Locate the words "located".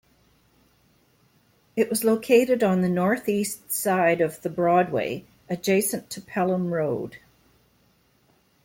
2.03-2.63